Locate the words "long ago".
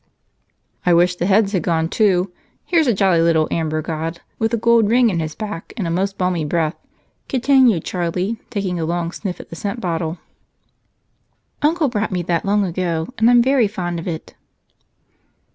12.45-13.09